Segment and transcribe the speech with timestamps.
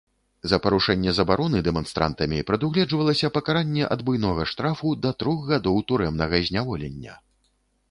[0.51, 7.13] За парушэнне забароны дэманстрантамі прадугледжвалася пакаранне ад буйнога штрафу да трох гадоў турэмнага зняволення.